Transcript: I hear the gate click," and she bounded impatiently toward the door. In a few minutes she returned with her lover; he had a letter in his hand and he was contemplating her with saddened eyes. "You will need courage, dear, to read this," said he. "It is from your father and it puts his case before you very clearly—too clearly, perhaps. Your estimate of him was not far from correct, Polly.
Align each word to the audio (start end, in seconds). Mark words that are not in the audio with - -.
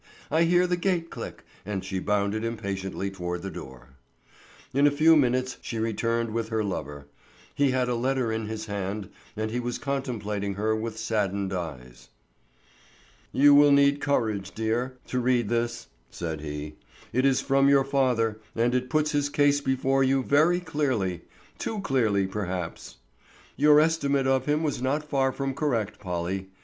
I 0.31 0.45
hear 0.45 0.65
the 0.65 0.77
gate 0.77 1.11
click," 1.11 1.43
and 1.63 1.85
she 1.85 1.99
bounded 1.99 2.43
impatiently 2.43 3.11
toward 3.11 3.43
the 3.43 3.51
door. 3.51 3.89
In 4.73 4.87
a 4.87 4.89
few 4.89 5.15
minutes 5.15 5.57
she 5.61 5.77
returned 5.77 6.31
with 6.31 6.49
her 6.49 6.63
lover; 6.63 7.05
he 7.53 7.69
had 7.69 7.87
a 7.87 7.93
letter 7.93 8.31
in 8.31 8.47
his 8.47 8.65
hand 8.65 9.09
and 9.37 9.51
he 9.51 9.59
was 9.59 9.77
contemplating 9.77 10.55
her 10.55 10.75
with 10.75 10.97
saddened 10.97 11.53
eyes. 11.53 12.09
"You 13.31 13.53
will 13.53 13.71
need 13.71 14.01
courage, 14.01 14.49
dear, 14.55 14.97
to 15.05 15.19
read 15.19 15.49
this," 15.49 15.85
said 16.09 16.41
he. 16.41 16.77
"It 17.13 17.23
is 17.23 17.39
from 17.41 17.69
your 17.69 17.83
father 17.83 18.39
and 18.55 18.73
it 18.73 18.89
puts 18.89 19.11
his 19.11 19.29
case 19.29 19.61
before 19.61 20.03
you 20.03 20.23
very 20.23 20.61
clearly—too 20.61 21.81
clearly, 21.81 22.25
perhaps. 22.25 22.95
Your 23.55 23.79
estimate 23.79 24.25
of 24.25 24.47
him 24.47 24.63
was 24.63 24.81
not 24.81 25.07
far 25.07 25.31
from 25.31 25.53
correct, 25.53 25.99
Polly. 25.99 26.49